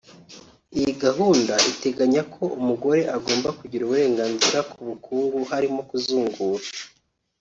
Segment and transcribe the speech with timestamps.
[0.77, 6.65] Iyi gahunda iteganya ko umugore agomba kugira uburenganzira ku bukungu harimo kuzungura